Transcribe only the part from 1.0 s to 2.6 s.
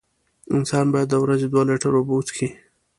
د ورځې دوه لېټره اوبه وڅیښي.